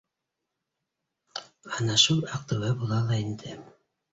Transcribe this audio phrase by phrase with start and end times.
[1.73, 3.59] Ана шул Аҡтүбә була ла инде